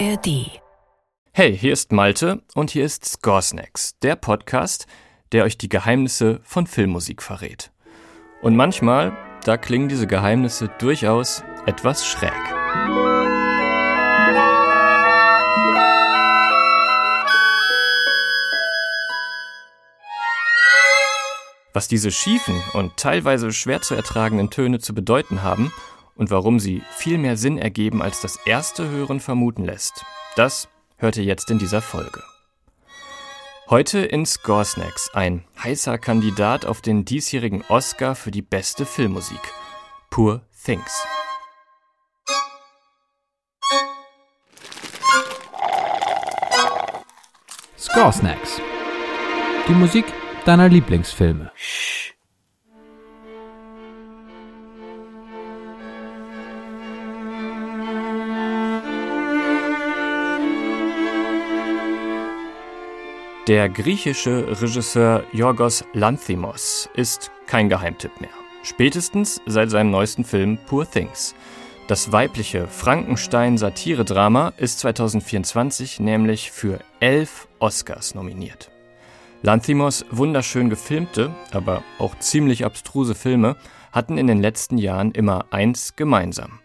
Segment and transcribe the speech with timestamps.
[0.00, 0.60] ARD.
[1.32, 4.86] Hey, hier ist Malte und hier ist Scoresnacks, der Podcast,
[5.30, 7.70] der euch die Geheimnisse von Filmmusik verrät.
[8.42, 12.32] Und manchmal, da klingen diese Geheimnisse durchaus etwas schräg.
[21.72, 25.72] Was diese schiefen und teilweise schwer zu ertragenden Töne zu bedeuten haben
[26.16, 30.04] und warum sie viel mehr Sinn ergeben, als das erste Hören vermuten lässt,
[30.36, 32.22] das hört ihr jetzt in dieser Folge.
[33.70, 39.40] Heute in Scoresnacks ein heißer Kandidat auf den diesjährigen Oscar für die beste Filmmusik.
[40.10, 41.02] Poor Things.
[47.78, 48.60] Scoresnacks.
[49.68, 50.04] Die Musik
[50.44, 51.50] deiner Lieblingsfilme.
[63.46, 68.30] Der griechische Regisseur Yorgos Lanthimos ist kein Geheimtipp mehr.
[68.62, 71.34] Spätestens seit seinem neuesten Film Poor Things.
[71.86, 78.70] Das weibliche Frankenstein-Satire-Drama ist 2024 nämlich für elf Oscars nominiert.
[79.42, 83.56] Lanthimos wunderschön gefilmte, aber auch ziemlich abstruse Filme
[83.92, 86.60] hatten in den letzten Jahren immer eins gemeinsam.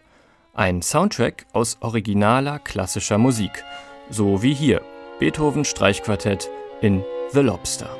[0.54, 3.64] Ein Soundtrack aus originaler klassischer Musik,
[4.08, 4.80] so wie hier
[5.18, 6.48] Beethoven Streichquartett
[6.82, 7.90] in The Lobster.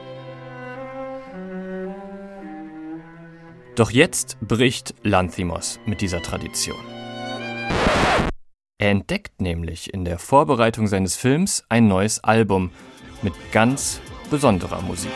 [3.76, 6.78] Doch jetzt bricht Lanthimos mit dieser Tradition.
[8.78, 12.70] Er entdeckt nämlich in der Vorbereitung seines Films ein neues Album
[13.20, 14.00] mit ganz
[14.30, 15.12] besonderer Musik.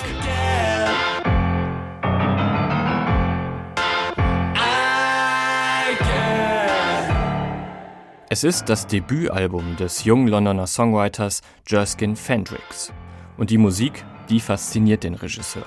[8.28, 12.93] Es ist das Debütalbum des jungen Londoner Songwriters Jerskin Fendricks.
[13.37, 15.67] Und die Musik, die fasziniert den Regisseur.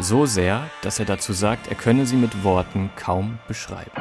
[0.00, 3.92] So sehr, dass er dazu sagt, er könne sie mit Worten kaum beschreiben.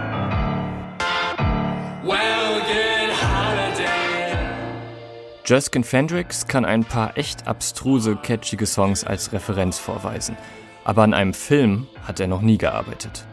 [5.46, 10.38] Justin Fendricks kann ein paar echt abstruse, catchige Songs als Referenz vorweisen.
[10.86, 13.26] Aber an einem Film hat er noch nie gearbeitet.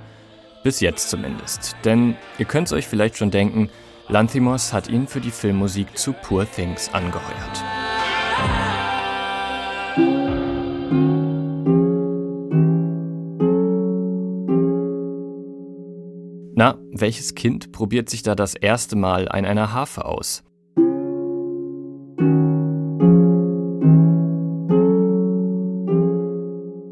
[0.64, 1.76] Bis jetzt zumindest.
[1.84, 3.70] Denn ihr könnt es euch vielleicht schon denken,
[4.08, 7.64] Lanthimos hat ihn für die Filmmusik zu Poor Things angeheuert.
[16.60, 20.42] Na, welches Kind probiert sich da das erste Mal an einer Harfe aus?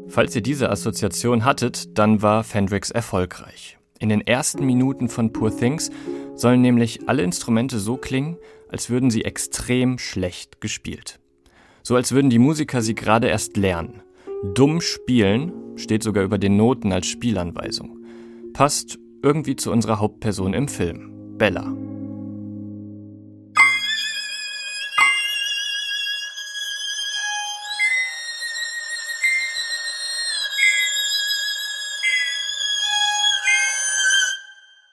[0.07, 3.77] Falls ihr diese Assoziation hattet, dann war Fendrix erfolgreich.
[3.99, 5.91] In den ersten Minuten von Poor Things
[6.33, 8.37] sollen nämlich alle Instrumente so klingen,
[8.69, 11.19] als würden sie extrem schlecht gespielt.
[11.83, 14.01] So als würden die Musiker sie gerade erst lernen.
[14.55, 17.99] Dumm spielen steht sogar über den Noten als Spielanweisung.
[18.51, 21.73] Passt irgendwie zu unserer Hauptperson im Film, Bella.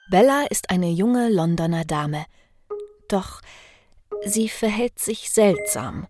[0.08, 2.26] Bella ist eine junge Londoner Dame.
[3.08, 3.40] Doch
[4.24, 6.06] sie verhält sich seltsam.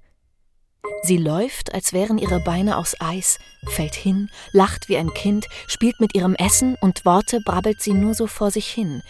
[1.03, 3.39] Sie läuft, als wären ihre Beine aus Eis,
[3.69, 8.15] fällt hin, lacht wie ein Kind, spielt mit ihrem Essen und Worte brabbelt sie nur
[8.15, 9.03] so vor sich hin.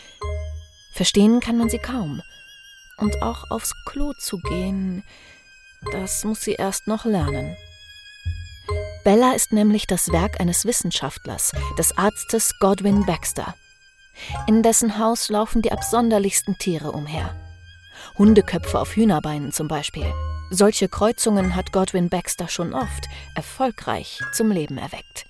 [0.92, 2.22] Verstehen kann man sie kaum.
[2.98, 5.04] Und auch aufs Klo zu gehen,
[5.92, 7.56] das muss sie erst noch lernen.
[9.04, 13.54] Bella ist nämlich das Werk eines Wissenschaftlers, des Arztes Godwin Baxter.
[14.46, 17.34] In dessen Haus laufen die absonderlichsten Tiere umher.
[18.18, 20.06] Hundeköpfe auf Hühnerbeinen zum Beispiel.
[20.50, 25.26] Solche Kreuzungen hat Godwin Baxter schon oft erfolgreich zum Leben erweckt.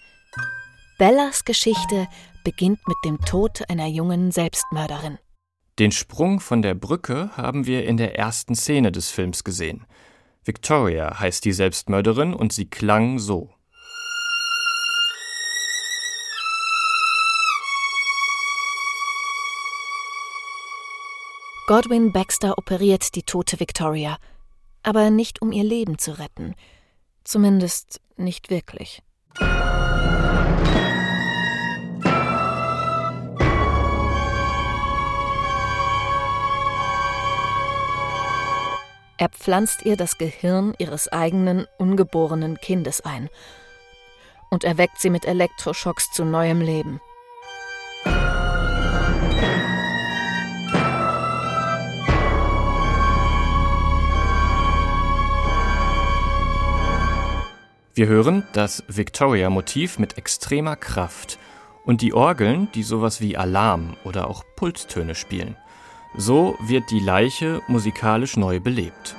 [0.98, 2.06] Bellas Geschichte
[2.44, 5.18] beginnt mit dem Tod einer jungen Selbstmörderin.
[5.78, 9.84] Den Sprung von der Brücke haben wir in der ersten Szene des Films gesehen.
[10.44, 13.50] Victoria heißt die Selbstmörderin und sie klang so.
[21.68, 24.18] Godwin Baxter operiert die tote Victoria,
[24.84, 26.54] aber nicht um ihr Leben zu retten.
[27.24, 29.02] Zumindest nicht wirklich.
[39.18, 43.28] Er pflanzt ihr das Gehirn ihres eigenen ungeborenen Kindes ein
[44.50, 47.00] und erweckt sie mit Elektroschocks zu neuem Leben.
[57.96, 61.38] Wir hören das Victoria-Motiv mit extremer Kraft
[61.86, 65.56] und die Orgeln, die sowas wie Alarm oder auch Pulstöne spielen.
[66.14, 69.16] So wird die Leiche musikalisch neu belebt.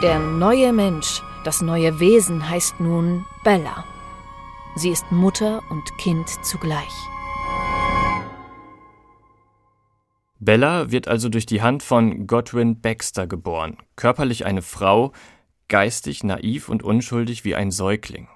[0.00, 3.84] Der neue Mensch, das neue Wesen heißt nun Bella.
[4.76, 7.11] Sie ist Mutter und Kind zugleich.
[10.44, 15.12] Bella wird also durch die Hand von Godwin Baxter geboren, körperlich eine Frau,
[15.68, 18.26] geistig naiv und unschuldig wie ein Säugling.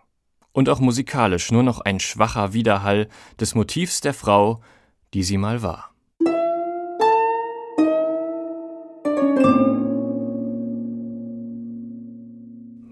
[0.53, 3.08] Und auch musikalisch nur noch ein schwacher Widerhall
[3.41, 4.61] des Motivs der Frau,
[5.14, 5.91] die sie mal war.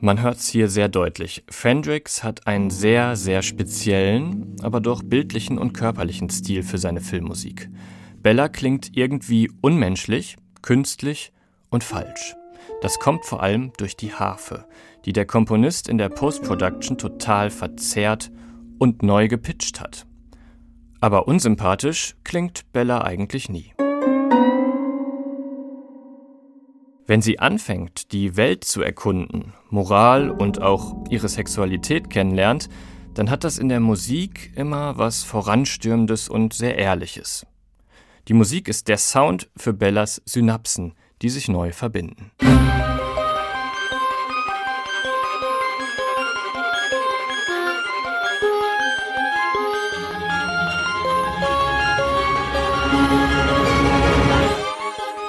[0.00, 1.44] Man hört es hier sehr deutlich.
[1.48, 7.70] Fendrix hat einen sehr, sehr speziellen, aber doch bildlichen und körperlichen Stil für seine Filmmusik.
[8.24, 11.30] Bella klingt irgendwie unmenschlich, künstlich
[11.68, 12.34] und falsch.
[12.80, 14.64] Das kommt vor allem durch die Harfe,
[15.04, 18.32] die der Komponist in der Post-Production total verzerrt
[18.78, 20.06] und neu gepitcht hat.
[21.00, 23.74] Aber unsympathisch klingt Bella eigentlich nie.
[27.06, 32.70] Wenn sie anfängt, die Welt zu erkunden, Moral und auch ihre Sexualität kennenlernt,
[33.12, 37.46] dann hat das in der Musik immer was Voranstürmendes und sehr Ehrliches.
[38.26, 42.30] Die Musik ist der Sound für Bellas Synapsen, die sich neu verbinden.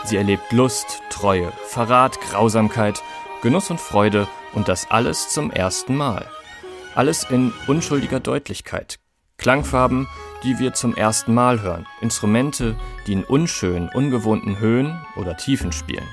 [0.06, 3.04] Sie erlebt Lust, Treue, Verrat, Grausamkeit,
[3.42, 6.26] Genuss und Freude und das alles zum ersten Mal.
[6.94, 9.00] Alles in unschuldiger Deutlichkeit.
[9.38, 10.08] Klangfarben,
[10.44, 12.76] die wir zum ersten Mal hören, Instrumente,
[13.08, 16.08] die in unschönen, ungewohnten Höhen oder Tiefen spielen.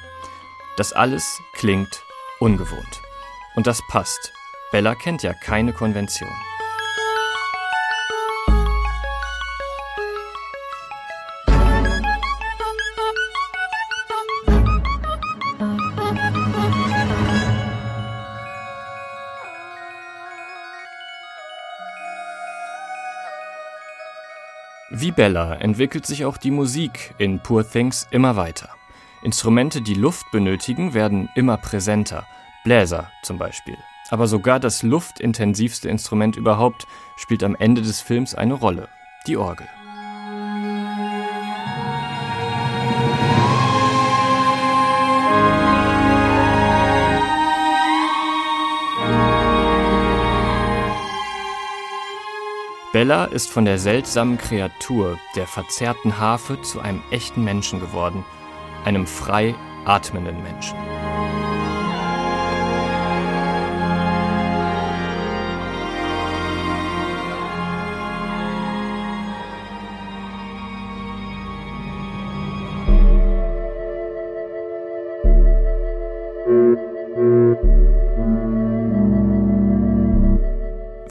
[0.77, 2.03] Das alles klingt
[2.41, 3.03] ungewohnt.
[3.55, 4.33] Und das passt.
[4.71, 6.31] Bella kennt ja keine Konvention.
[24.95, 28.69] Wie Bella entwickelt sich auch die Musik in Poor Things immer weiter.
[29.23, 32.27] Instrumente, die Luft benötigen, werden immer präsenter.
[32.63, 33.79] Bläser zum Beispiel.
[34.11, 36.87] Aber sogar das luftintensivste Instrument überhaupt
[37.17, 38.91] spielt am Ende des Films eine Rolle.
[39.27, 39.67] Die Orgel.
[52.93, 58.23] Bella ist von der seltsamen Kreatur, der verzerrten Harfe, zu einem echten Menschen geworden,
[58.85, 59.55] einem frei
[59.87, 60.77] atmenden Menschen.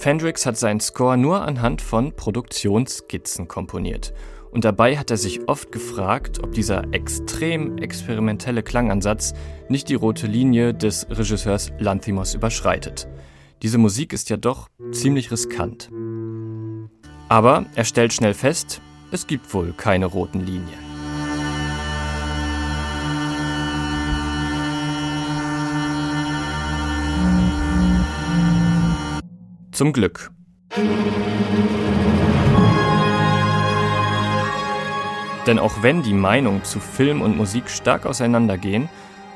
[0.01, 4.15] Fendrix hat seinen Score nur anhand von Produktionsskizzen komponiert.
[4.49, 9.33] Und dabei hat er sich oft gefragt, ob dieser extrem experimentelle Klangansatz
[9.69, 13.07] nicht die rote Linie des Regisseurs Lanthimos überschreitet.
[13.61, 15.91] Diese Musik ist ja doch ziemlich riskant.
[17.29, 18.81] Aber er stellt schnell fest,
[19.11, 20.90] es gibt wohl keine roten Linien.
[29.81, 30.29] Zum Glück.
[35.47, 38.89] Denn auch wenn die Meinungen zu Film und Musik stark auseinandergehen,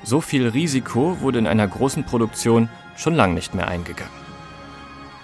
[0.03, 4.13] so viel Risiko wurde in einer großen Produktion schon lang nicht mehr eingegangen.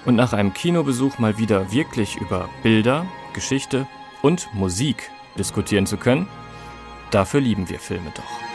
[0.06, 3.86] Und nach einem Kinobesuch mal wieder wirklich über Bilder, Geschichte
[4.24, 6.28] und Musik diskutieren zu können,
[7.12, 8.51] dafür lieben wir Filme doch.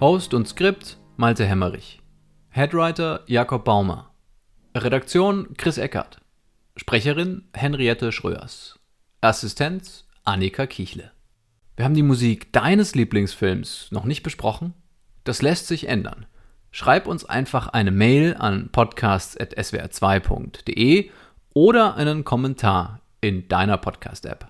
[0.00, 2.00] Host und Skript Malte Hemmerich.
[2.50, 4.14] Headwriter Jakob Baumer.
[4.76, 6.20] Redaktion Chris Eckert.
[6.76, 8.78] Sprecherin Henriette Schröers.
[9.22, 11.10] Assistenz Annika Kichle.
[11.74, 14.72] Wir haben die Musik deines Lieblingsfilms noch nicht besprochen?
[15.24, 16.26] Das lässt sich ändern.
[16.70, 21.10] Schreib uns einfach eine Mail an podcasts.swr2.de
[21.54, 24.48] oder einen Kommentar in deiner Podcast-App.